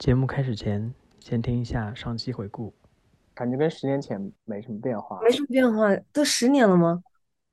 [0.00, 2.72] 节目开始前，先听一下上期回顾。
[3.34, 7.02] 感觉跟十年前没什么变化，没什么变化，都十年了吗？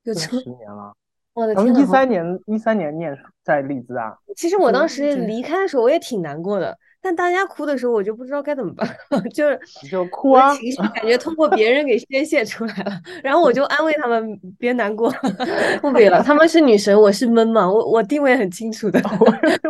[0.04, 0.94] 有十年了。
[1.34, 8.88] 我的天呐，咱们一三年一三年念书在利兹啊，其实我当时离开的时候，我也挺难过的，但大家哭的时候，我就不知道该怎么办，
[9.32, 15.08] 就是你就哭啊，情绪感觉通过别人给宣泄出来了， 然后我就安慰他们别难过，
[15.80, 19.00] 不比了，他们是女神，我是闷嘛，我我定位很清楚的，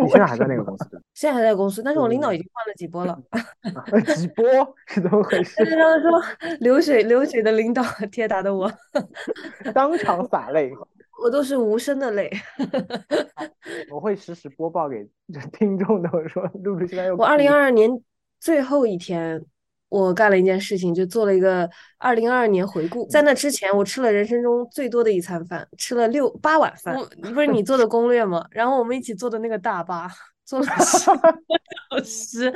[0.01, 3.19] 我现在还在那个公司现在还在公司，但是我领导已经换了几波了，
[4.15, 4.45] 几波
[4.87, 5.65] 是怎么回事？
[5.65, 6.11] 他们说
[6.61, 8.71] 流水流水的领导，铁打的我，
[9.75, 10.73] 当场洒泪。
[11.23, 12.31] 我都是无声的泪。
[13.91, 15.07] 我会实时播报给
[15.59, 16.09] 听众的。
[16.13, 17.91] 我说露露现在又我二零哭二二年
[18.41, 19.45] 最后一天，
[19.89, 21.69] 我干了一件事情，就做了一个
[21.99, 23.07] 二零二二年回顾。
[23.09, 26.95] 在那之前，我吃了人生中最多的一餐饭，吃了六八碗饭。
[26.97, 28.47] 我不是你做的攻略吗？
[28.51, 30.09] 然后我们一起坐的那个大巴，
[30.45, 31.39] 做了十个
[31.91, 32.53] 小时，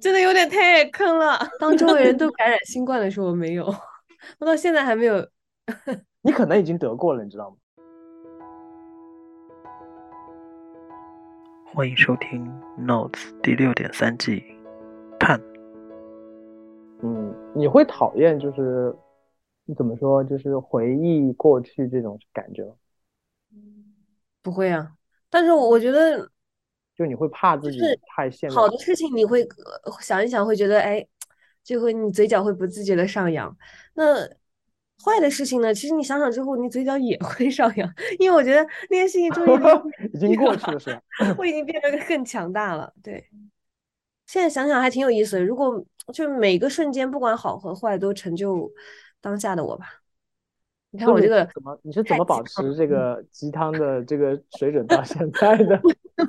[0.00, 1.38] 真的有点太坑了。
[1.58, 3.64] 当周围人都 感染新冠的时候，我没有，
[4.38, 5.26] 我到现在还没有。
[6.22, 7.56] 你可能已经得过了，你知道吗？
[11.72, 12.44] 欢迎收听
[12.84, 14.42] 《Notes》第六点三季，
[15.20, 15.40] 盼。
[17.00, 18.92] 嗯，你会讨厌就是
[19.66, 22.74] 你怎么说，就是回忆过去这种感觉吗？
[24.42, 24.94] 不会啊，
[25.30, 26.28] 但是我觉得
[26.96, 27.78] 就你会怕自己
[28.16, 31.06] 太陷入好的事情，你会呃想一想，会觉得哎，
[31.62, 33.56] 就会你嘴角会不自觉的上扬。
[33.94, 34.28] 那
[35.02, 41.00] 坏的事情呢，其实你想想之后，你嘴角也会上扬，因为我觉得那件事情终于已经过去了是吧？
[41.38, 42.92] 我已经变得更强大了。
[43.02, 43.28] 对，
[44.26, 45.44] 现在想想还挺有意思的。
[45.44, 48.70] 如果就每个瞬间，不管好和坏，都成就
[49.20, 49.86] 当下的我吧。
[50.92, 55.80] 你看我这个怎么你是怎么保持这个鸡汤的这个水准到现 在的？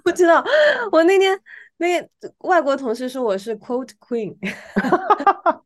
[0.03, 0.43] 不知道，
[0.91, 1.37] 我那天
[1.77, 2.07] 那个
[2.41, 4.37] 外国同事说我是 quote queen，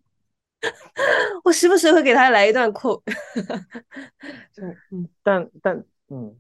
[1.46, 3.04] 我时不时会给他来一段 quote。
[5.22, 5.78] 但但
[6.10, 6.36] 嗯，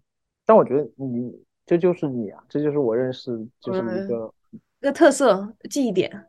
[0.45, 1.31] 但我觉得你
[1.63, 4.33] 这就是你啊，这就是我认识就是一嗯个
[4.81, 6.27] 这个特色记忆点。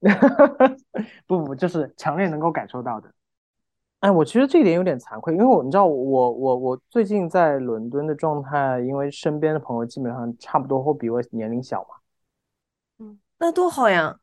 [1.26, 3.10] 不不，就是强烈能够感受到的。
[4.00, 11.88] 哎，我其实这一点有点惭愧，因为我你知道我我我最近在伦敦的状态，因为身边的朋友基本上差不多会比我年龄小嘛。
[12.98, 14.18] 嗯，那多好呀！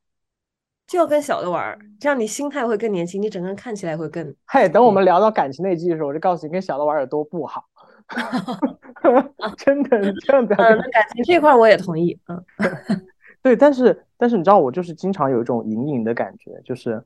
[0.89, 4.35] 就要跟小的玩儿，这样你心态会更年轻，你整个人看起来会更……
[4.47, 7.63] 嘿，等我们聊到感情那一季的时候，我就告诉你跟小的玩儿有多不好。
[9.55, 12.19] 真的，你千万不要嗯，那感情这块儿我也同意。
[12.27, 12.43] 嗯，
[13.43, 17.03] 对，但是但是你知道，我就是经常有一种隐隐的感觉，就是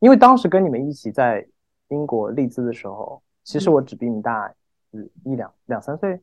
[0.00, 1.46] 因为当时跟你们一起在
[1.88, 4.52] 英国利兹的时候，其实嗯我只比你大
[4.92, 6.20] 嗯一两两三岁，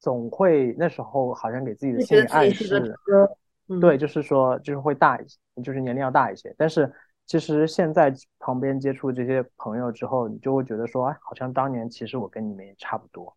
[0.00, 3.36] 总会那时候好像给自己的心理暗示，哥。
[3.68, 6.54] 嗯，对，就是说就是会大一些，就是年龄要大一些。
[6.58, 6.92] 但是
[7.26, 13.34] 其实现在旁边接触这些朋友之后，你就会觉得说，哎，好像当年其实我跟你们也差不多，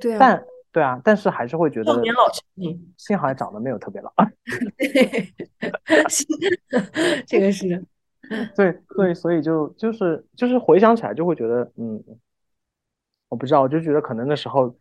[0.00, 2.94] 对啊，但对啊，但是还是会觉得少年老成精。
[2.96, 4.12] 心好像长得没有特别老。
[7.26, 7.84] 这个是。
[8.54, 12.04] 对对，所以就就是就是回想起来就会觉得，嗯，
[13.28, 14.76] 我不知道，我就觉得可能那时候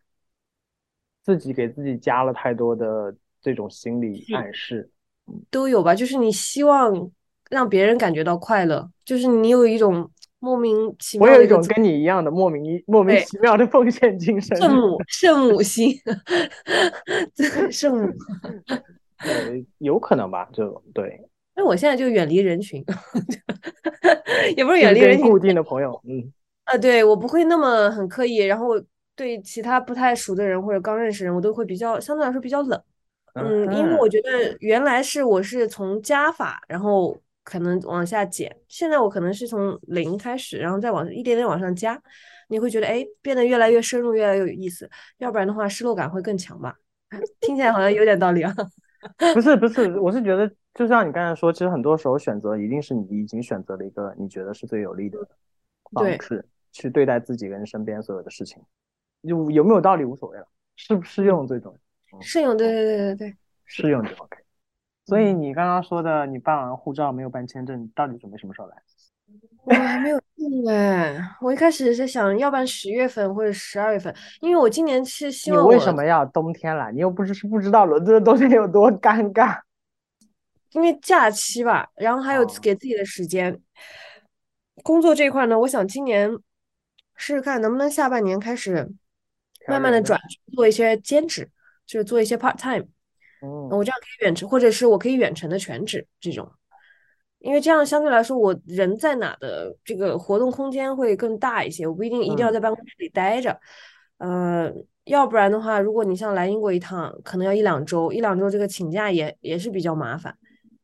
[1.24, 4.90] 自己给自己加了太多的这种心理暗示，
[5.50, 7.12] 都有吧，就是你希望
[7.50, 10.10] 让别人感觉到快乐，就是你有一种
[10.40, 15.94] 莫名其妙我有一种跟你一样的莫名莫名其妙的奉献精神，圣 母圣母心，
[17.72, 18.14] 圣母。
[19.20, 22.86] 对，有可能吧，就对，那我现在就远离人群，
[24.56, 26.32] 也不是远离人群固定的朋友，嗯，
[26.66, 28.80] 啊，对我不会那么很刻意，然后
[29.16, 32.80] 对其他不太熟的人或者刚认识人，我都会比较相对来说比较冷。
[33.44, 42.02] 嗯，因为我觉得原来是我是从加法，然后可能往下减，现在我可能是从零开始，然后再往一点点往上加，
[42.50, 46.76] 你会觉得哎变得越来越深入，越来越有意思，要不然的话失落感会更强吧？
[47.40, 48.54] 听起来好像有点道理啊。
[49.34, 55.20] 不是不是，我 是觉得就像你刚才说，其实很多时候选择一定是你已经选择了一个你觉得是最有利的
[55.92, 58.62] 方对式去对待自己跟身边所有的事情，
[59.22, 61.80] 有有没有道理无所谓了，适不适用最重要，
[62.22, 64.38] 适用，对对对对对，适用就 OK。
[65.06, 68.76] 所以你刚刚说的，你办完护照没有办签证，你到底准备什么时候来？
[69.66, 76.92] 我还没有定哎，我一开始是想要不然十月份或者十二月份，因为我今年是希望你为什么要冬天来？
[76.92, 79.60] 你又不是是不知道伦敦的冬天有多尴尬。
[80.72, 83.58] 因为假期吧，然后还有哦给自己的时间。
[84.84, 86.30] 工作这一块呢，我想今年
[87.16, 88.88] 试试看能不能下半年开始
[89.68, 90.20] 慢慢的转
[90.54, 91.50] 做一些兼职，
[91.88, 92.86] 就是做一些 part time。
[93.42, 96.52] 嗯，我这样可以远程，或者是我可以远程的全职这种，
[97.40, 103.60] 因为这样相对来说，我人在哪的这个活动空间会更大一些，我不一定一定要在办公室里待着，
[104.18, 104.74] 呃，
[105.06, 110.36] 要不然的话，如果你像来英国一趟，可能要一两周，一两周这个请假也也是比较麻烦。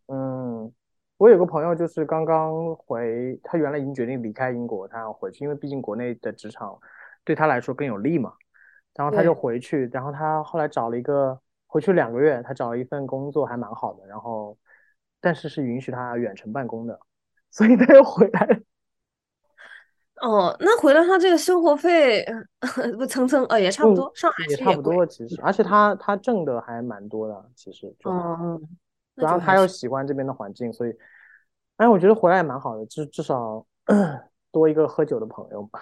[0.05, 0.71] 嗯，
[1.17, 6.77] 我有个朋友就是刚刚回，他原来已经决定离开英国，他要回去，因为毕竟国内的职场
[7.23, 8.33] 对他来说更有利嘛，
[8.95, 11.39] 然后他就回去，然后他后来找了一个。
[11.65, 14.05] 回去两个月，他找了一份工作，还蛮好的。
[14.05, 14.55] 然后，
[15.19, 16.99] 但是是允许他远程办公的，
[17.49, 18.59] 所以他又回来了。
[20.21, 22.23] 哦，那回来他这个生活费
[22.95, 28.11] 不蹭蹭呃也差不多，上海也差不多其实，而且他他挣的还蛮多的，其实就。
[28.11, 28.61] 嗯。
[29.15, 30.95] 然后他又喜欢这边的环境，所以，
[31.77, 33.65] 哎，我觉得回来也蛮好的，至至少
[34.53, 35.79] 多一个喝酒的朋友嘛。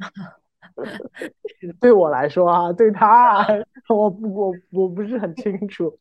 [1.80, 3.46] 对我来说啊，对他，
[3.88, 5.98] 我不，我我不是很清楚，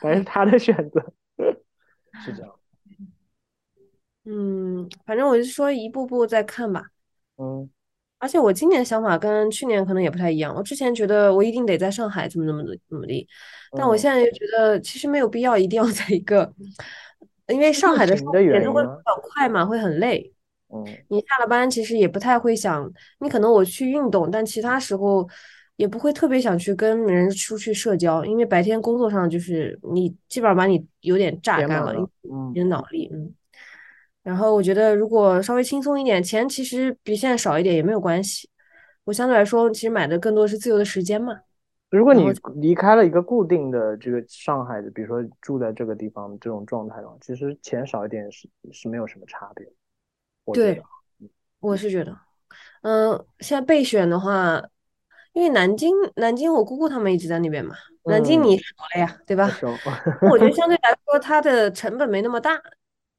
[0.00, 1.00] 反正他的选择
[2.24, 2.52] 是这样。
[4.24, 6.82] 嗯，反正我就说一步步再看吧。
[7.36, 7.68] 嗯，
[8.18, 10.54] 而且我今年想法跟去年可能也不太一样。
[10.54, 13.28] 我之前觉得我一定得在上海怎么怎么的努力，
[13.76, 16.52] 但我现在又觉得其实没有必要一定要在一个，
[17.48, 18.42] 因为上海的节奏会
[18.82, 20.32] 比较快嘛，会很累。
[20.68, 25.28] 嗯，你下了班其实也不太会想，你可能我去运动，但其他时候
[25.76, 31.94] 也不会特别想去跟人出去社交，因为白天工作上就是你基本上把你有点榨干了，
[32.52, 33.32] 你的脑力，嗯。
[34.22, 38.50] 然后我觉得如果稍微轻松一点，钱其实比现在少一点也没有关系。
[39.04, 41.42] 我相对来说，其实买的更多是自由的时间嘛。
[41.90, 42.24] 如果你
[42.56, 49.64] 离开了一个固定的这个上海的，比如说住在这个地方这种状态的话，其实钱少一点是是没有什么差别。
[50.52, 50.82] 对，
[51.60, 52.16] 我是觉得，
[52.82, 54.62] 嗯，现在备选的话，
[55.32, 58.64] 因为南京，南京我姑姑他们一直在那边嘛，南京你熟
[58.94, 59.50] 了呀，对吧？
[60.30, 62.60] 我觉得 相对来说，它的成本没那么大，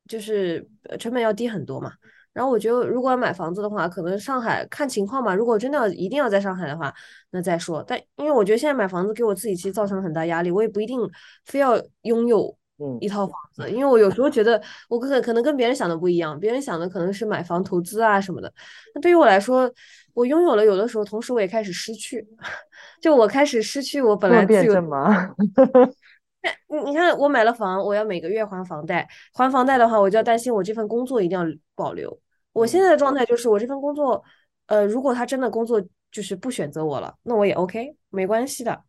[0.08, 0.68] 就是
[1.00, 1.94] 成本要低很多嘛。
[2.34, 5.34] 然后我觉得，如果要买房子的话，可能上海看情况吧。
[5.34, 6.94] 如果真的要一定要在上海的话，
[7.32, 7.84] 那再说。
[7.88, 11.00] 但因为我觉得现在买房子给我自己其实造成了很大压力，我也不一定
[11.46, 12.56] 非要拥有。
[12.80, 18.52] 嗯，一套房子，因为我有时候觉得我可可能跟别人想的不一样，别人想的可能是买房投资啊什么的。
[18.94, 19.72] 那对于我来说，
[20.14, 22.28] 我拥有了有的时候，同时我也开始失去，
[23.02, 25.34] 就我开始失去我本来自由吗？
[26.70, 31.46] 你你看，我买了房，我要每个月还房贷，还房贷的话，我就要担心我这份工作一定要
[31.76, 32.18] 保留。
[32.54, 34.24] 我现在的状态就是，我这份工作，
[34.68, 35.82] 呃，如果他真的工作
[36.12, 38.84] 就是不选择我了，那我也 OK，没关系的。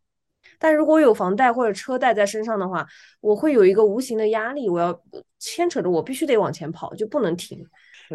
[0.59, 2.85] 但如果有房贷或者车贷在身上的话，
[3.21, 5.01] 我会有一个无形的压力，我要
[5.39, 7.65] 牵扯着我必须得往前跑，就不能停。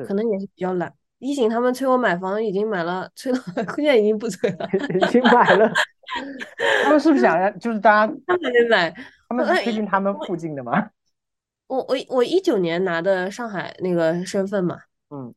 [0.07, 0.93] 可能也是比较懒。
[1.19, 3.39] 一景他们催我买房，已经买了，催了
[3.77, 5.73] 现在已经不催了，已经买了。
[6.83, 8.95] 他们是不是想让就是大家他们得买？
[9.29, 10.91] 他们是推荐他们附近的吗？
[11.67, 15.35] 我我我一九年拿的上海那个身份嘛，嗯，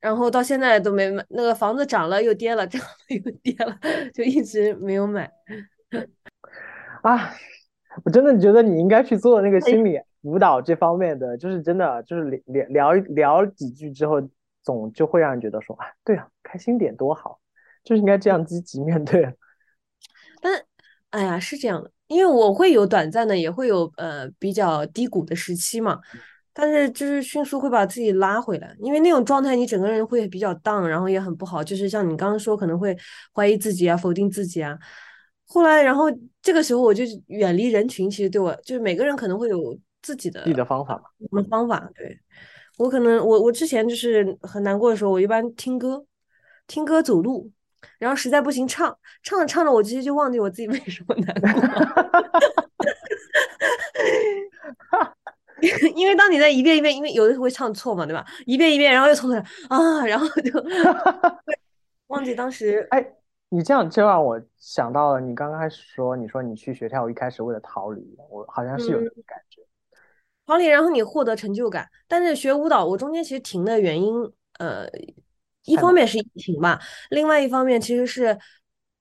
[0.00, 3.78] 然后到现在都没买，那个房子涨了又跌了，涨了又跌了，
[4.14, 5.30] 就一直没有买。
[7.02, 7.32] 啊，
[8.04, 14.20] 我真的觉得你应该去做那个心理辅导这方面的，就是真的，就是聊聊聊几句之后，
[14.62, 17.38] 总就会让人觉得说啊，对啊，开心点多好，
[17.84, 19.32] 就是应该这样积极面对。
[20.42, 20.62] 但
[21.10, 26.00] 哎呀，是这样的，因为我会有短暂的，也会有呃比较低谷的时期嘛，
[26.52, 32.96] 但是就是迅速会把自己拉回来，因为那种状态你整个人会比较 down，然后也很不好，就是像你刚刚说，可能会
[33.32, 34.76] 怀疑自己啊，否定自己啊。
[35.48, 36.06] 后来，然后
[36.42, 38.10] 这个时候我就远离人群。
[38.10, 41.88] 其实对我，就是每个人可能会有自己的自己的方法嘛什么方法？
[41.94, 42.18] 对
[42.78, 46.04] 我可能，我我之前就是很难过的时候，我一般听歌，
[46.66, 47.50] 听歌走路，
[47.98, 51.50] 然后实在不行唱，唱着唱着，我直接就忘记我自己为什么难过。
[55.94, 58.26] 因为当你在一遍一遍，因为有的时候会唱错嘛，对吧？
[58.44, 59.36] 一遍一遍，然后又从头
[59.68, 60.52] 啊，然后就
[62.08, 63.12] 忘记当时哎。
[63.48, 69.62] 你这样就让我想到了，你刚刚开始说，你说你去学跳舞一开始为了逃离，我好像是有这种感觉，
[70.46, 71.88] 逃离，然后你获得成就感。
[72.08, 74.14] 但是学舞蹈，我中间其实停的原因，
[74.58, 74.88] 呃，
[75.64, 78.38] 一方面是疫情吧，另外一方面其实是。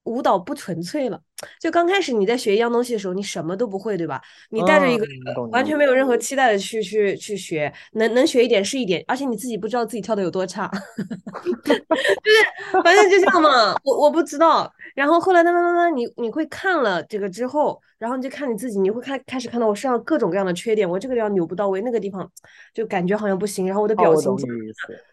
[0.06, 1.20] 舞蹈不纯粹了，
[1.60, 4.22] 就刚开始你在学一样东西的时候，你什么都不会，对吧？
[4.50, 5.06] 你带着一个
[5.52, 10.70] 完全没有任何期待的去去去学，能能学一点是一点，而且你自己不知道自己跳的有多差，
[11.64, 14.72] 就是反正就这样嘛，我我不知道。
[14.96, 22.30] 然后后来慢慢慢慢，你你会看了这个之后，然后你就看你自己，你会开开始看到我身上各种各样的缺点，我这个地方扭不到位，那个地方
[22.74, 24.32] 就感觉好像不行，然后我的表情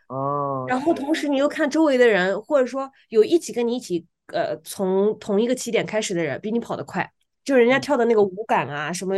[0.09, 4.07] 哦，然后同时你又看周围的人，或者说有一起跟你一起。
[4.33, 7.09] 呃，从同一个起点开始的人比你跑得快，
[7.45, 9.15] 就人家跳的那个舞感啊，什么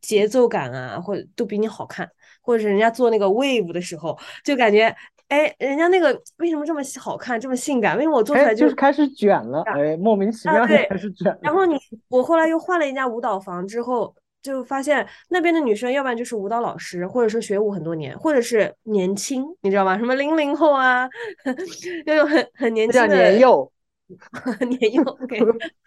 [0.00, 2.08] 节奏感啊，或者都比你好看，
[2.42, 4.94] 或者是人家做那个 wave 的时候，就感觉，
[5.28, 7.96] 哎，人家那个为什么这么好看，这么性感？
[7.96, 9.62] 为什么我做出来就是开始卷了？
[9.62, 11.36] 哎，莫名其妙的开始卷。
[11.42, 11.76] 然后你，
[12.08, 14.14] 我后来又换了一家舞蹈房之后。
[14.40, 19.98] 就发现那边的女生，要不然就是舞蹈老师，或者说学舞很多年，或者是年轻，你知道吗？
[19.98, 21.08] 什么零零后啊，
[22.06, 23.70] 那种很很年轻的年幼，
[24.78, 25.02] 年幼。
[25.02, 25.38] OK。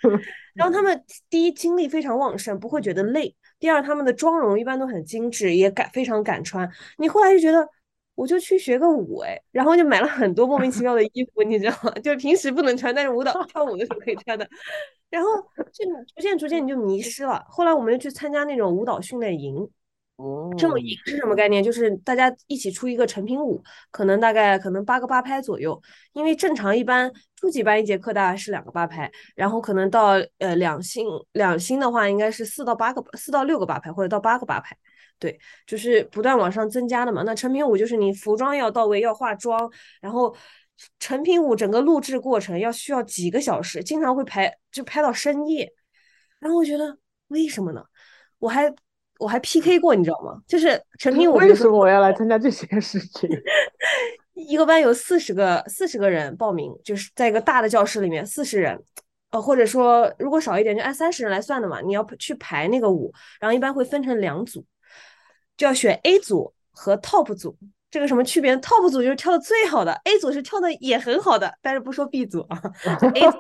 [0.54, 6.70] 然后他们第一精力非常旺盛，不会觉得累；第二，他们的妆容一般都很精致，也敢非常敢穿。
[6.98, 7.68] 你后来就觉得，
[8.16, 11.92] 我就去学个舞，哎，然后就买了很多莫名其妙的衣服，你知道吗？
[12.04, 14.48] 就是平时不能穿，但是舞蹈跳舞的时候可以穿的。
[15.10, 15.30] 然后
[15.74, 15.86] 就
[16.16, 17.44] 逐渐逐渐你就迷失了。
[17.50, 19.70] 后来我们又去参加那种舞蹈训练营。
[20.22, 21.64] 哦，这种营是什么概念？
[21.64, 25.82] 就是大家一起出一个成品舞，可能大概可能八个八拍左右。
[26.14, 34.78] 因为正常一般初级班一节课大概是两个八拍，然后可能到呃两星两星的话，应该是四到八个四到六个八拍，或者到八个八拍。
[35.18, 37.24] 对，就是不断往上增加的嘛。
[37.24, 40.36] 那成品舞就是你服装要到位，要化妆，然后。
[40.98, 45.72] 成品舞整个录制过程要需要几个小时，经常会拍就拍到深夜，
[46.40, 46.98] 然后我觉得
[47.28, 47.86] 为什么呢？
[48.40, 48.74] 我还
[49.22, 50.42] 我还 PK 过，你知道吗？
[50.48, 53.30] 就是成品舞为什么我要来参加这些事情？
[54.34, 58.84] 一个班有四十个四十个人报名，就是在一个大的教室里面四十人，
[59.30, 61.82] 呃，或者说如果少一点就按三十人来算的嘛。
[61.82, 64.66] 你要去排那个舞，然后一般会分成两组，
[65.56, 67.56] 就要选 A 组和 Top 组。
[67.92, 72.60] 这个什么区别？Top 组就是跳的最好的，A 组是跳的也很好的，但是不说 B 组啊。
[73.14, 73.38] A 组。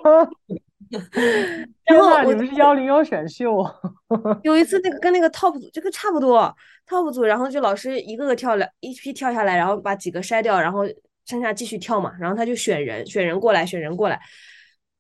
[1.86, 3.66] 然后我们是幺零幺选秀。
[4.44, 6.54] 有一次那个跟那个 Top 组这个差不多
[6.88, 10.82] ，Top 组然后就老师一个个跳了一批跳下来，然后把几个筛掉，然后
[11.26, 12.14] 剩下继续跳嘛。
[12.20, 14.20] 然后他就选人，选人过来，选人过来。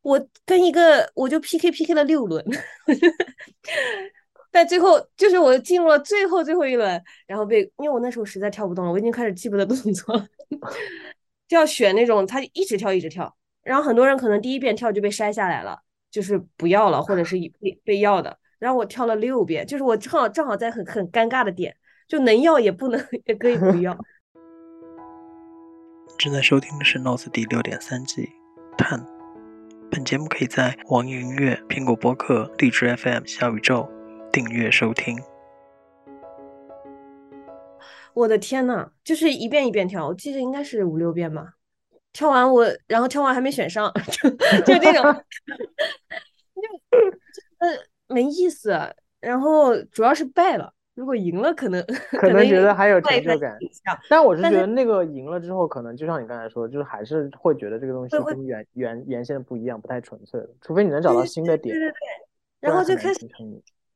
[0.01, 2.43] 我跟一个我就 PK PK 了六轮。
[4.53, 10.27] 但最后，就是我进入了最后最后一轮，然后被，因为我那时候实在跳不动了，我已经开始记不得动作了，
[11.48, 21.75] 就要选那种他一直跳一直跳，然后很多人可能第一遍跳就被筛下来了，就是不要了，或者是被被要的，然后我跳了六遍，就是我正好正好在很很尴尬的点，
[22.07, 23.97] 就能要也不能，也可以不要。
[26.17, 28.29] 正在收听的是《Notes》第六点三季，
[28.77, 29.05] 探。
[29.89, 33.89] 本节目可以在网易云音乐、苹果播客、荔枝 FM、小宇宙。
[34.31, 35.19] 订阅收听。
[38.13, 41.55] 我的天呐，就是一遍一遍跳，我记得应该是五六遍吧。
[42.13, 43.91] 跳完我，然后跳完还没选上，
[44.21, 45.03] 就就这种，
[46.55, 46.61] 就
[47.59, 47.67] 呃
[48.07, 48.77] 没意思。
[49.19, 51.83] 然后主要是败了，如果赢了，可能
[52.19, 53.57] 可能觉得还有成就感。
[54.09, 60.49] 但我是觉得那个赢了之后，可能就像你刚才说，就是还是会觉得这个东西跟原原原先的不一样，不太纯粹了。
[60.61, 61.75] 除非你能找到新的点。
[61.75, 61.95] 对对对。
[62.59, 63.19] 然后就开始。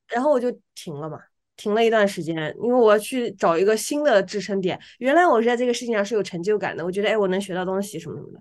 [0.07, 1.19] 然后我就停了嘛，
[1.57, 4.79] 停了一段时间，因为我要去找一个新的支撑点。
[4.99, 8.39] 原来我是在这个事情上是有成就感的，我觉得哎，我能学到东西什么什么的。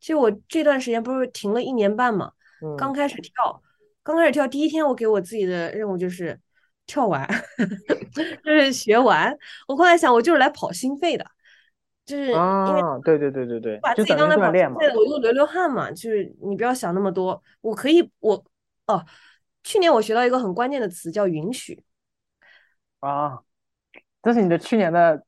[0.00, 2.32] 其实我这段时间不是停了一年半嘛，
[2.76, 3.62] 刚开始跳，
[4.02, 6.38] 刚开始跳第一天，我给我自己的任务就是
[6.86, 7.26] 跳完，
[8.44, 9.36] 就是学完。
[9.68, 11.24] 我后来想，我就是来跑心肺的，
[12.04, 15.90] 就是因为对对对对对，把自己当来跑心肺的，我就流流汗嘛。
[15.90, 18.44] 就是你不要想那么多，我可以，我
[18.86, 19.04] 哦。
[19.64, 21.82] 去年我学到一个很关键的词，叫允许。
[23.00, 23.40] 啊，
[24.22, 25.24] 这是你的去年的，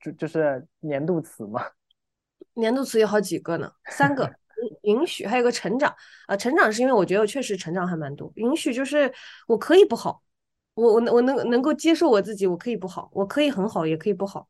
[0.00, 1.62] 就就是年度词吗？
[2.54, 4.30] 年度词有好几个呢，三个。
[4.82, 5.92] 允许，还有个成长。
[6.26, 8.30] 啊，成长是因为我觉得我确实成长还蛮多。
[8.36, 9.12] 允许就是
[9.48, 10.22] 我可以不好，
[10.74, 14.48] 我我我能能够接受我自己，我可以不好，我可以很好，也可以不好。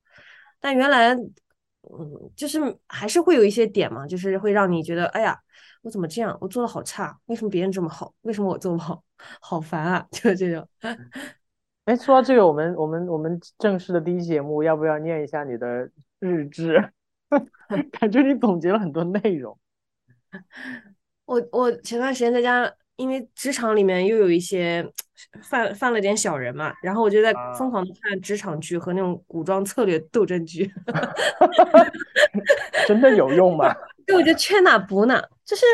[0.61, 2.58] 但原来，嗯，就是
[2.88, 5.38] 还是会有一些点嘛，就是会让你觉得，哎呀。
[5.82, 6.38] 我怎么这样？
[6.40, 8.14] 我做的好差，为什么别人这么好？
[8.20, 9.02] 为什么我做不好？
[9.40, 10.06] 好烦啊！
[10.12, 10.68] 就这种。
[11.84, 16.92] 哎，说到这个，我们我们我们正式的第一节目，要不要念一下你的日志？
[17.98, 19.56] 感觉你总结了很多内容。
[21.26, 24.88] 我我前段时间在家，因为职场里面又有一些
[25.42, 30.72] 犯犯了点小人嘛，然后我就在疯狂的看职场剧和那种古装策略斗争剧。
[32.86, 33.74] 真的有用吗？
[34.06, 35.64] 对我觉得缺哪补哪，就是，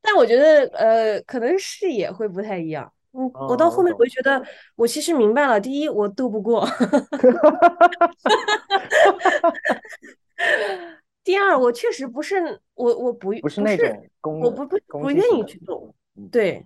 [0.00, 2.90] 但我觉得呃，可能视野会不太一样。
[3.12, 4.40] 嗯，我到后面我就觉得，
[4.76, 5.58] 我其实明白了。
[5.60, 6.64] 第一，我斗不过；
[11.24, 14.08] 第二，我确实不是我，我不不是那种，
[14.40, 15.92] 我不不不愿意去斗。
[16.30, 16.64] 对，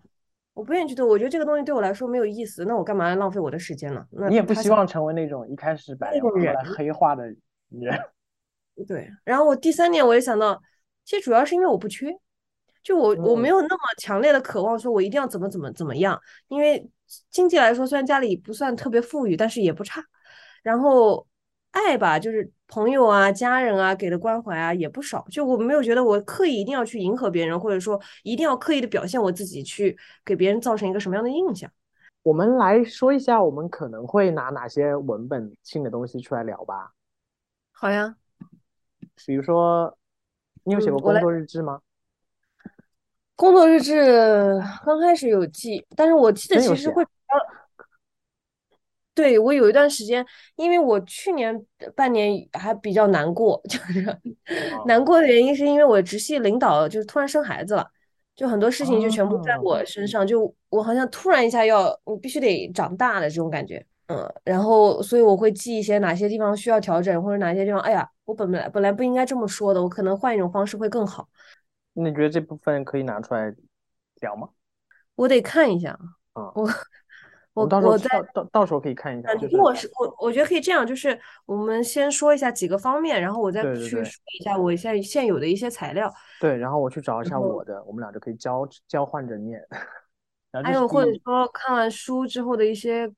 [0.54, 1.06] 我不愿意去做。
[1.06, 4.04] 我觉得这个东西对我来说没有意思，那我干嘛浪费我的时间呢？
[4.28, 7.36] 你也不希望成为那种一开始白后来黑化的人。
[8.88, 10.60] 对，然后我第三点我也想到。
[11.04, 12.16] 其实主要是因为我不缺，
[12.82, 16.20] 就我我没有那么强烈的渴望，说我一定要怎么怎么怎么样。
[16.48, 16.88] 因为
[17.30, 20.04] 经济来说，虽然家里不算特别富裕，但是也不差。
[20.62, 21.26] 然后
[21.70, 25.24] 爱吧，就是朋友啊、家人啊给的关怀啊也不少。
[25.30, 31.70] 就我没有觉得我刻意一定要去迎合别人，或者说一定要刻意的表现我自己，去给别人造成一个什么样的印象。
[32.22, 36.92] 我们来说一下，我们可能会拿哪些文本性的东西出来聊吧。
[37.72, 38.16] 好呀，
[39.26, 39.96] 比如说，
[40.64, 41.80] 你有写过工作日志吗？
[43.34, 47.62] 工作日志刚开始有记，但是我记得其实会比较。
[49.14, 50.24] 对我有一段时间，
[50.56, 51.54] 因为我去年
[51.94, 54.18] 半年还比较难过， 就是
[54.86, 57.86] 难过的原因是因为我直系领导就是突然生孩子了，
[58.34, 71.28] 就很多事情就全部在我身上，就我好像突然一下要我必须得长大了这种感觉，嗯，然后所以我会记一些哪些地方需要调整，或者哪些地方，哎呀，我本来本来不应该这么说的，我可能换一种方式会更好。
[71.92, 73.54] 你觉得这部分可以拿出来
[74.20, 74.48] 聊吗？
[75.14, 75.98] 我得看一下
[76.32, 76.68] 啊，我。
[77.54, 79.30] 我到时候到到到时候可以看一下。
[79.34, 86.10] 如果是我，我觉得可以这样，就是我们先说一下几个方面，然后我再去说一下我现现有的一些材料。
[86.40, 89.62] 对，然后我去找一下我的，我们俩就可以交交换着念。
[90.64, 93.12] 还有或者说看完书之后的一些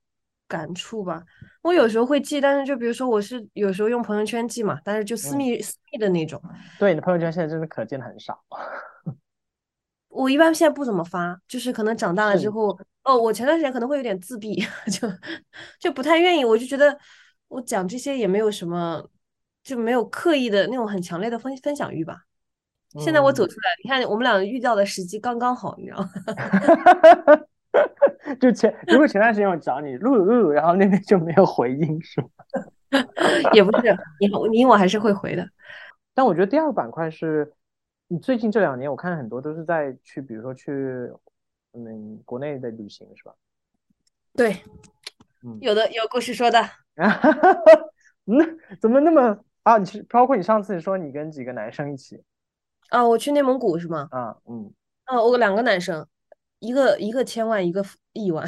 [0.48, 1.22] 感触吧。
[1.64, 6.38] 我有时候会记，但是就比如说我是有时候用朋友圈记嘛，但是就私密私密的那种。
[6.78, 8.38] 对，你的朋友圈现在真的可见的很少。
[10.08, 15.08] 我一般现在不怎么发，就是可能长大了之后，哦，我前段时间可能会有点自闭， 就
[15.80, 16.44] 就不太愿意。
[16.44, 16.96] 我就觉得
[17.48, 19.02] 我讲这些也没有什么，
[19.62, 22.18] 就没有刻意的那种很强烈的分分享欲吧。
[23.00, 26.10] 现在我走出来，你看我们俩遇到的时机刚刚好，你知道吗？
[28.40, 32.28] 就前如果前段时间我找你录录录，然后那边就没有回应，是吗？
[33.52, 35.46] 也不是，你你我还是会回的。
[36.14, 37.52] 但我觉得第二个板块是。
[38.06, 40.70] 你最近这两年，我看很多都是在去，比如说去
[41.72, 43.32] 嗯国内的旅行，是吧？
[44.36, 44.62] 对，
[45.62, 46.60] 有的有故事说的。
[48.28, 49.78] 嗯，怎么那么啊？
[49.78, 52.22] 你包括你上次说你跟几个男生一起
[52.90, 53.08] 啊？
[53.08, 54.06] 我去内蒙古是吗？
[54.10, 54.70] 啊，嗯，
[55.04, 56.06] 啊，我两个男生，
[56.64, 58.42] 一个一个千万，一个亿万，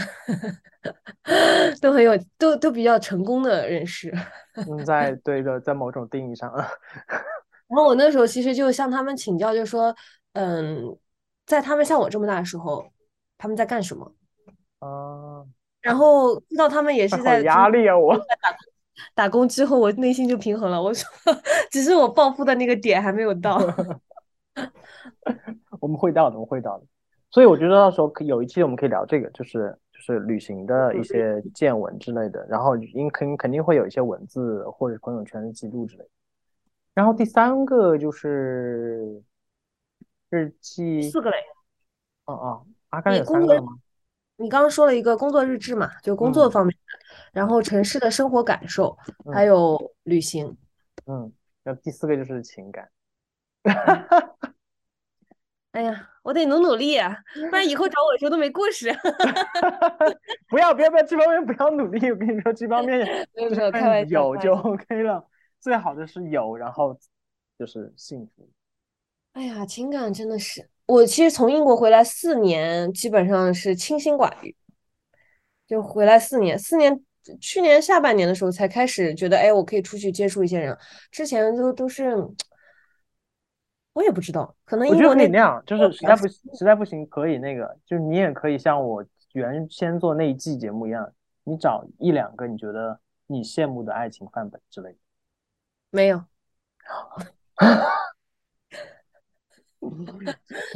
[1.83, 4.11] 都很有，都都比较成功的人士。
[4.55, 6.51] 嗯，在对的，在某种定义上。
[7.69, 9.95] 然后我那时候其实就向他们请教，就说，
[10.33, 10.97] 嗯，
[11.45, 12.91] 在他们像我这么大的时候，
[13.37, 14.11] 他们在干什么？
[14.79, 15.45] 啊。
[15.83, 18.25] 然后知道他们也是在压力啊，我打
[19.15, 20.83] 打工之后，我内心就平衡了。
[20.83, 21.07] 我说，
[21.71, 23.61] 只是我暴富的那个点还没有到。
[25.81, 26.85] 我们会到的，我们会到的。
[27.37, 32.47] 所以我觉得到时候可有一期我们可以聊这个，就是就是旅行的一些见闻之类的。
[32.47, 36.09] 然后应肯肯定会有一些文字或者朋友圈的记录之类的。
[36.95, 39.23] 然后第三个就是
[40.31, 41.37] 日记，四个嘞。
[42.25, 43.75] 哦哦，阿甘有三个吗？
[44.37, 46.99] 你刚刚说了一个工作日志嘛，就工作方面的，
[47.35, 48.97] 然后城市的生活感受，
[49.31, 50.57] 还有旅行。
[51.05, 51.31] 嗯，
[51.63, 52.89] 然后第四个就是情感。
[55.73, 57.17] 哎呀，我得努努力啊，
[57.49, 58.93] 不然以后找 我的时候都没故事。
[60.51, 63.07] 不要不要不要，这方面不要努力，我跟你说，这方面
[64.11, 65.25] 有就 OK 了。
[65.61, 66.99] 最好的是有，然后
[67.57, 68.49] 就是幸福。
[69.35, 74.57] 哎呀，情感真的是我其实从英国回来四年，基本上是清心寡欲。
[75.69, 77.01] 就回来四年，四年
[77.41, 80.77] 去年下半年的时候才开始觉得，哎，我可以出去接触一些人。
[81.13, 82.17] 之前都都是
[83.97, 91.11] 我也不知道，可能我觉得可以那样，就是实在不实在不行，可以那个，就是你也可以像我原先做那一季节目一样，
[91.45, 94.99] 你找一两个你觉得你羡慕的爱情范本之类的。
[95.89, 96.23] 没有，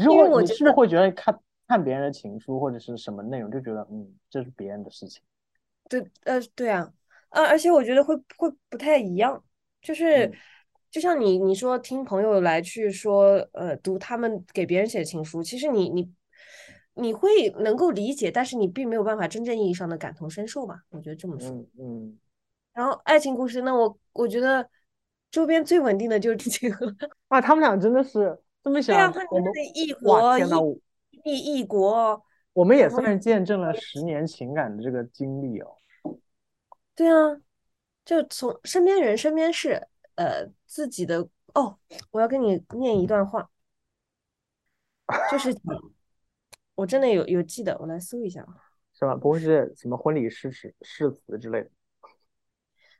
[0.02, 5.22] 如果你是不是会觉得看看别人的情书或者是什么内容，就觉得嗯，这是别人的事情。
[5.90, 6.90] 对，呃，对啊，
[7.28, 9.44] 呃，而且我觉得会会不太一样，
[9.82, 10.32] 就是
[10.90, 16.12] 就像你你说听朋友来去说，呃，读他们给别人写的情书，其实你你
[16.94, 20.82] 你会能够理解，但是你并没有办法真正意义上的感同身受吧？
[20.90, 21.48] 我觉得这么说。
[21.78, 22.18] 嗯。
[22.72, 24.68] 然后爱情故事，那我我觉得。
[25.32, 26.92] 周边最稳定的就是这个
[27.28, 27.40] 啊！
[27.40, 28.96] 他们俩真的是这么想。
[28.96, 30.36] 对啊，他们异国
[31.22, 32.20] 异异国，
[32.52, 35.68] 我们也算是见证了十年情感的这个经历哦。
[36.96, 37.40] 对啊，
[38.04, 39.80] 就从身边人、身边事，
[40.20, 41.78] 呃，自己的哦，
[42.10, 43.48] 我要跟你念一段话，
[45.32, 45.48] 就是
[46.74, 48.54] 我真的有有记得，我来搜一下啊。
[48.92, 49.14] 是吧？
[49.14, 51.70] 不会是什么婚礼誓词、誓词之类的？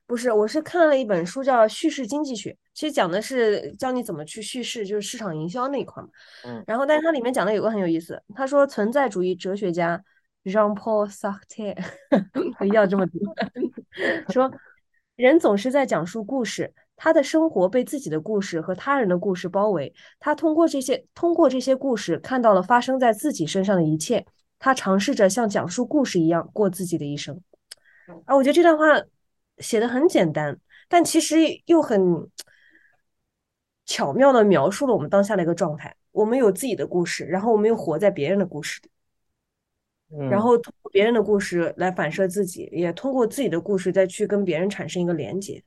[0.06, 6.08] 不是，我是看了一本书叫《叙事经济学》，其实讲的是教你怎么去叙事，就是市场营销那一块嘛。
[6.44, 6.64] 嗯。
[6.66, 10.02] 然后，但是它里面讲的有个很有意思，他说存在主义哲学家
[10.44, 11.76] Jean Paul Sartre，
[12.58, 13.18] 我要这么读，
[14.32, 14.50] 说
[15.16, 24.26] 人总是在讲述故事，他的生活被自己的故事和他人的故事包围，他通过这些通过这些故事看到了发生在自己身上的一切，
[24.58, 27.40] 他尝试着像讲述故事一样过自己的一生。
[28.26, 28.84] 啊，我觉得这段话
[29.56, 30.60] 写的很简单，
[30.90, 32.28] 但其实又很
[33.86, 35.96] 巧妙的描述了我们当下的一个状态。
[36.12, 38.78] 我们有自己的故事，然后我们又活在别人的故事
[40.10, 45.64] 里，然后通过别人的故事来反射自己，也通过自己的故事再去跟别人产生一个连接，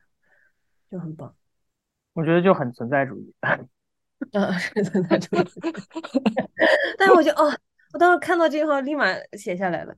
[0.94, 1.36] 就很棒。
[2.14, 3.34] 我觉得就很存在主义。
[4.32, 5.40] 嗯， 是存在主义。
[7.00, 7.52] 但是我觉得，哦，
[7.94, 9.96] 我当时看到这句话，立马写下来了。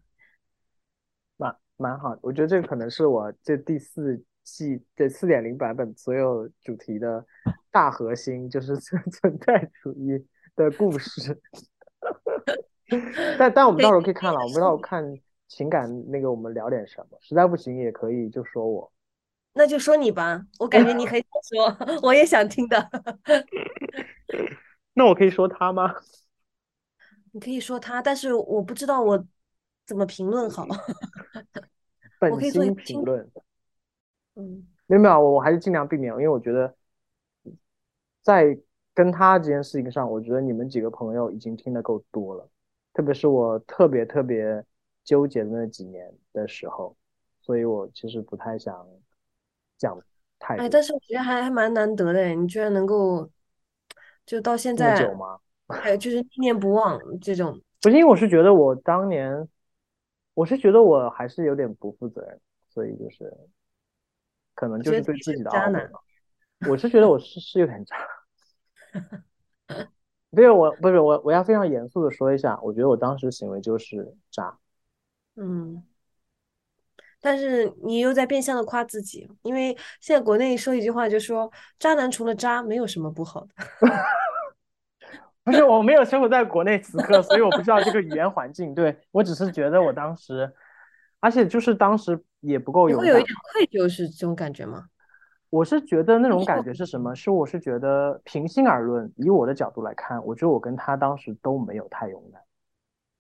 [1.36, 7.26] 蛮蛮好，我觉得这可能是我这第四季这四点零版本所有主题的
[7.70, 10.26] 大核心，就是 存存在主义。
[10.56, 11.38] 的故事，
[13.38, 15.04] 但但我们到时候可以看了，我们到时候看
[15.50, 18.90] 情感那个，我们聊点什么，实在不行也可以就说我，
[19.56, 22.89] 那就说你吧，我感觉你可以说， 我也想听的。
[24.94, 25.96] 那我可以说他吗？
[27.32, 29.26] 你可以说他，但是我不知道我
[29.86, 30.68] 怎么评论好。
[32.20, 33.30] 本心评论。
[34.36, 36.76] 嗯，没有没有，我我还是尽量避免，因为我觉得
[38.22, 38.60] 在。
[38.98, 42.50] 跟他这件事情上，我觉得你们几个朋友已经听得够多了，
[42.94, 44.63] 特别是我特别特别
[45.04, 46.96] 纠结的那几年的时候，
[47.41, 48.88] 所以我其实不太想
[49.78, 49.98] 讲
[50.40, 50.56] 太。
[50.58, 53.30] 哎，但是我觉得还还蛮难得的，你居然能够
[54.26, 55.40] 就到现在久吗？
[55.68, 57.60] 哎，就是念念不忘这种。
[57.82, 59.48] 不是因为我是觉得我当年，
[60.34, 63.32] 我是觉得我还是有点不负责任，所以就是
[64.54, 65.90] 可能就是对自己的渣男。
[66.70, 67.96] 我是觉得我是是有点渣。
[70.36, 74.58] 对，我不是我，我要非常严肃的说一下，我觉得我当时行为就是渣。
[75.36, 75.82] 嗯，
[77.26, 83.50] 但是你又在变相的夸自己，因为现在国内说一句话就说，渣男除了渣没有什么不好的。
[85.44, 88.76] 不是，我没有生活在国内此刻，所以我不知道这个语言环境。
[88.76, 90.54] 对我只是觉得我当时，
[91.20, 94.86] 而且就是当时也不够勇敢，会有一点愧疚，是这种感觉吗？
[95.50, 97.16] 我是觉得那种感觉是什么？
[97.16, 102.40] 是我是觉得平心而论，以我的角度来看，我觉得我跟他当时都没有太勇敢，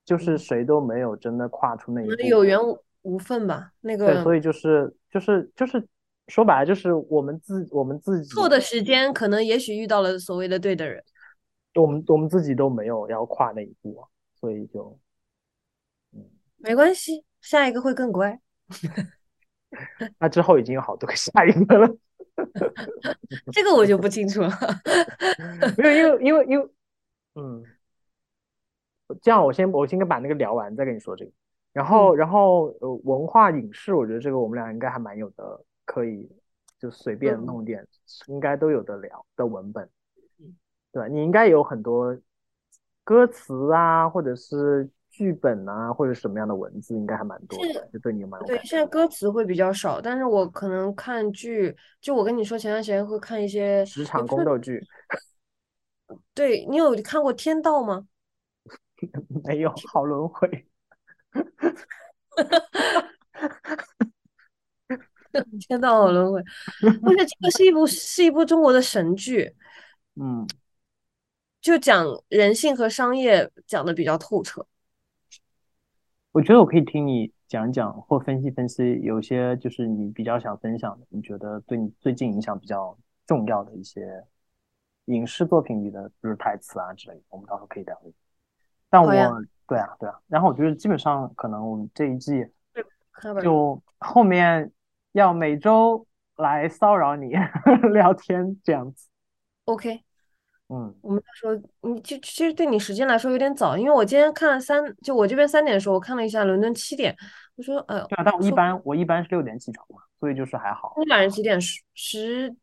[0.05, 2.77] 就是谁都没有真的跨出那一步，有缘无
[3.19, 3.71] 分吧？
[3.81, 5.81] 那个对，所以就是就是就是
[6.27, 11.03] 说白了，就是我们自我们自己错的时间，可能也许遇到了所谓的对的人，
[11.75, 14.03] 我们我们自己都没有要跨那一步，
[14.39, 14.99] 所以就
[16.13, 16.25] 嗯，
[16.57, 18.39] 没关系，下一个会更乖。
[20.17, 21.95] 那之后已经有好多个下一个了。
[23.53, 24.49] 这个我就不清楚了，
[25.77, 26.69] 没有，因为因为因为，
[27.35, 27.63] 嗯，
[29.21, 31.31] 这样我先我先把那个聊完，再跟你说这个。
[31.75, 36.31] 然后然后呃，文化影视，我觉得这个我们俩应该还蛮有的，可以
[36.79, 37.85] 就随便弄点，
[38.27, 39.89] 应该都有的聊的文本，
[40.93, 41.07] 对吧？
[41.09, 42.17] 你应该有很多
[43.03, 44.89] 歌词啊，或者是。
[45.17, 48.57] 剧本啊，或者什么样的文字，应该还蛮多的，就对你蛮对。
[48.65, 54.83] 现在歌词会比较少，但是我可能看剧，就我跟你说，前段时间会看一些职场宫斗剧。
[56.35, 58.05] 对你有看过《天道》吗？
[59.45, 60.67] 没有，好轮回。
[65.67, 66.39] 天道好轮回，
[66.81, 69.53] 而且这个是一部是一部中国的神剧。
[70.15, 70.47] 嗯，
[71.59, 74.65] 就讲人性和商业讲的比较透彻。
[76.31, 84.23] 我觉得我可以听你讲讲或分析分析，有些就是你比较想分享的，你觉得对你最近影响比较重要的一些
[85.05, 88.01] 影视作品里的，比如台词啊之类的，我们到时候可以聊。
[88.89, 89.13] 但我
[89.67, 92.45] 对啊对啊，然后我觉得基本上可能我们这一季
[93.41, 94.71] 就后面
[95.13, 96.05] 要每周
[96.37, 97.33] 来骚扰你
[97.93, 99.07] 聊天这样子。
[99.65, 100.01] OK。
[100.67, 107.15] 嗯，我们说，你就其实对你时间来说有点早，因为我今天看了三，就我这边三点的时候，我看了一下伦敦七点，
[107.55, 110.95] 我说，哎啊，但我一般我一般是六点起床嘛，所以就是还好。
[110.97, 112.55] 你晚上几点十十？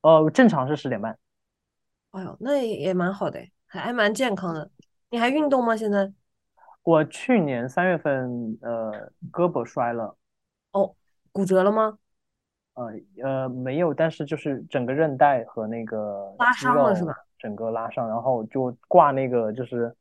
[0.00, 1.16] 呃，正常是十点半。
[2.10, 4.68] 哎呦，那也蛮好的，还还蛮健康的。
[5.10, 5.76] 你还运动吗？
[5.76, 6.12] 现在？
[6.88, 8.90] 我去年三月份呃
[9.30, 10.16] 胳膊摔了。
[10.72, 10.94] 哦，
[11.30, 11.98] 骨折了吗？
[12.72, 17.14] 呃呃没有，但是就是整个韧带和那个拉伤了是吧？
[17.38, 19.94] 整个拉伤，然后就挂那个，就是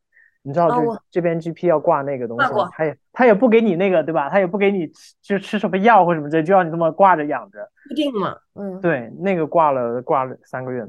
[0.43, 4.30] 你知道，就这边 GP 要挂那个东西，他也他也不给你那个，对吧？
[4.30, 4.89] 他也不给你
[5.21, 7.69] 就吃什么药或什么的，就要你这么挂着养着。
[7.89, 10.88] 固定嘛，嗯，对，那个挂了挂了三个月。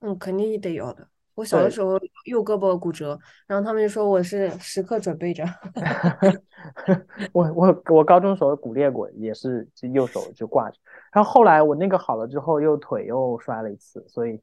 [0.00, 5.44] 嗯，肯定得要的，我小的时候右胳膊骨折，然后他们就说我是时刻准备着。
[7.32, 10.78] 我我我高中时候骨裂过，也是右手就挂着。
[11.12, 14.40] 然后后来我那个好了之后，又腿又摔了一次，所以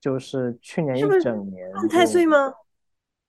[0.00, 1.72] 就是去年一整年。
[1.72, 2.52] 犯太岁吗？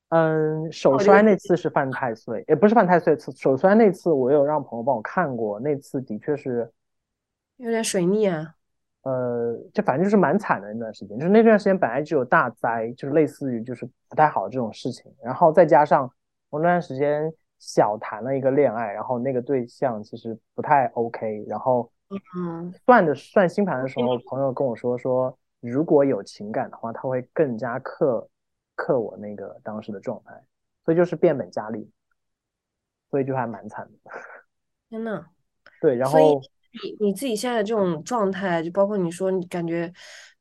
[0.10, 3.18] 嗯，手摔那次是犯太岁，也不是犯太岁。
[3.18, 6.72] 手摔那次我有让朋友帮我看过，那次的确是
[7.58, 8.56] 有点水逆啊。
[9.04, 16.10] 呃，就反正就是蛮惨的那段时间，就是那段时间本来就有大灾，就是类似于就是不太好这种事情，然后再加上
[16.50, 21.92] 我那段时间小谈了一个恋爱，然后那个对象其实不太 OK，然后
[22.38, 28.26] 嗯，算的算星盘的时候，朋友跟我说说如果有情感的话，他会更加克
[28.76, 30.42] 克我那个当时的状态，
[30.86, 31.92] 所以就是变本加厉，
[33.12, 34.12] 所以就还蛮惨的。
[34.90, 35.26] 天呐，
[35.82, 36.42] 对，然后。
[36.82, 39.92] 你你自己现在这种状态，就包括你说你感觉，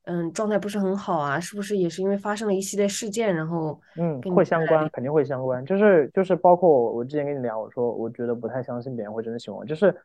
[0.05, 5.63] 嗯，状态不是很好啊，是不是也是因为发生了一系列事件，然后嗯，会相关，肯定会相关。
[5.65, 9.95] 就是就是包括我我之前跟你聊，我说我觉得不太相信别人会真的喜欢我，就是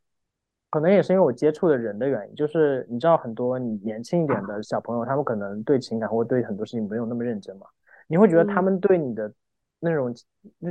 [0.70, 2.34] 可能也是因为我接触的人的原因。
[2.34, 7.66] 就是你知道很多你年轻一点的小朋友，他们可能对情感或对很多事情没有那么认真嘛，
[8.06, 9.32] 你会觉得他们对你的
[9.80, 10.14] 那种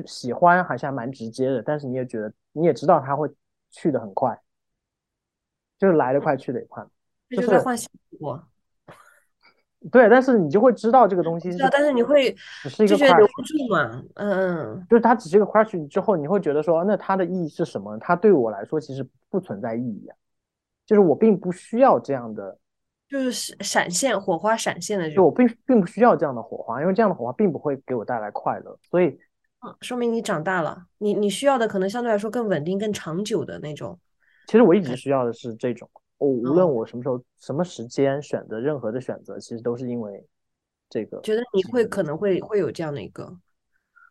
[0.06, 3.28] 喜欢好像蛮直接的，但是你也觉得你也知道他会
[3.72, 4.40] 去的很快。
[5.80, 6.86] 就是来得快去得也快，
[7.30, 7.88] 就是在换效
[8.20, 8.44] 果。
[9.92, 17.96] 对，但是你就会知道这个东西是，但是你会只是一个 question 嘛，嗯嗯，就是它只是一个 question 之后，你会觉得说，那它的意义是什么？
[18.00, 20.10] 它对我来说其实不存在意义，
[20.86, 22.58] 就是我并不需要这样的，
[23.08, 29.06] 就是闪现火花闪现的，就我并并不需要这样的火花，因为这样的火花并不会给我带来快乐，所以，
[29.66, 33.98] 嗯，说明你长大了，你你需要的可能相对来说更稳定、更长久的那种。
[34.48, 40.26] 其实我一直需要的是这种，我无论我什么时候、什么时间选择任何的选择，其实都是因为
[40.90, 41.20] 这个。
[41.22, 43.38] 觉得你会可能会会有这样的一个，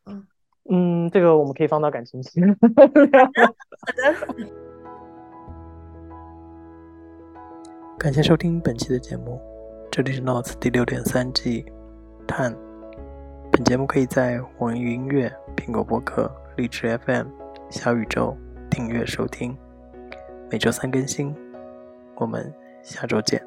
[0.04, 0.26] 嗯
[0.68, 2.38] 嗯，这个我们可以放到感情期。
[2.42, 2.48] 好
[3.96, 4.14] 的。
[7.98, 9.40] 感谢收听本期的节目，
[9.90, 11.64] 这里是 Notes 第六点三季，
[12.28, 12.54] 探。
[13.50, 17.28] 本节目可以在网易云音乐、苹果播客、荔枝 FM、
[17.70, 18.36] 小宇宙。
[18.68, 19.56] 订阅收听，
[20.50, 21.34] 每周三更新，
[22.16, 23.45] 我们下周见。